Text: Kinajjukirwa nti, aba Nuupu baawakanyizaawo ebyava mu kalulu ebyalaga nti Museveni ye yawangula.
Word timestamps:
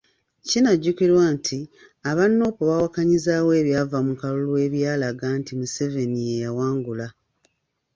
Kinajjukirwa 0.49 1.23
nti, 1.35 1.59
aba 2.09 2.23
Nuupu 2.27 2.61
baawakanyizaawo 2.69 3.51
ebyava 3.61 3.97
mu 4.07 4.13
kalulu 4.21 4.53
ebyalaga 4.65 5.27
nti 5.39 5.51
Museveni 5.59 6.19
ye 6.29 6.35
yawangula. 6.45 7.07